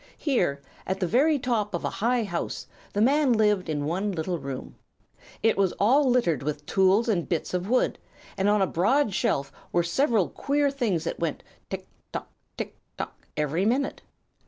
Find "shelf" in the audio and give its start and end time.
9.13-9.51